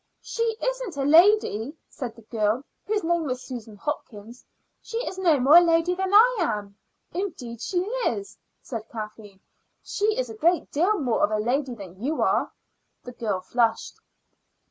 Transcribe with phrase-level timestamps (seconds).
[0.23, 4.43] "She isn't a lady," said the girl, whose name was Susan Hopkins.
[4.81, 6.75] "She is no more a lady than I am."
[7.13, 9.39] "Indeed she is," said Kathleen.
[9.83, 12.51] "She is a great deal more of a lady than you are."
[13.03, 13.99] The girl flushed.